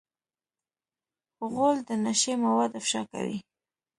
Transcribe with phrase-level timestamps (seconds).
[1.51, 3.39] غول د نشې مواد افشا کوي.